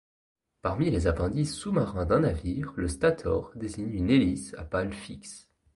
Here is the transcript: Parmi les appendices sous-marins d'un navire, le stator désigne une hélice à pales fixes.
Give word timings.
Parmi 0.63 0.89
les 0.89 1.05
appendices 1.05 1.53
sous-marins 1.53 2.07
d'un 2.07 2.21
navire, 2.21 2.73
le 2.75 2.87
stator 2.87 3.51
désigne 3.53 3.91
une 3.93 4.09
hélice 4.09 4.55
à 4.57 4.63
pales 4.63 4.93
fixes. 4.93 5.47